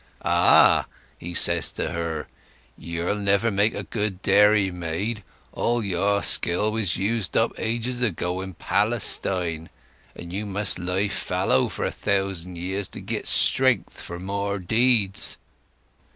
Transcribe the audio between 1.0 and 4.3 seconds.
he says to her, 'you'll never make a good